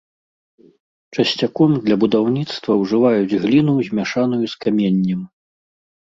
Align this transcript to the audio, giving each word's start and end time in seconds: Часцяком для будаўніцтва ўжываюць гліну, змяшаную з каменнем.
Часцяком 1.15 1.71
для 1.85 1.95
будаўніцтва 2.03 2.77
ўжываюць 2.81 3.37
гліну, 3.43 3.75
змяшаную 3.89 4.41
з 4.55 4.57
каменнем. 4.65 5.21